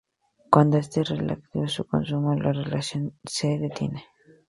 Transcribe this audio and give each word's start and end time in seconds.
Cuando 0.49 0.79
este 0.79 1.03
reactivo 1.03 1.67
se 1.67 1.83
consume, 1.83 2.35
la 2.41 2.53
reacción 2.53 3.19
se 3.23 3.59
detiene. 3.59 4.03